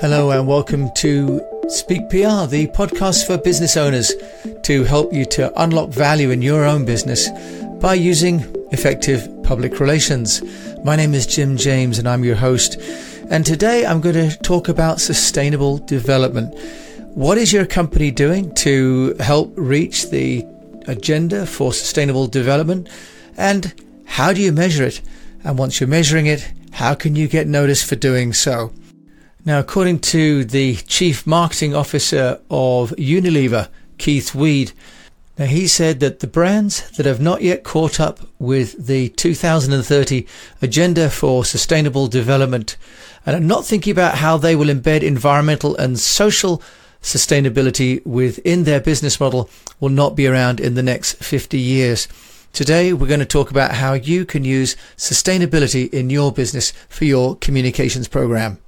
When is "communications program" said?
57.36-58.63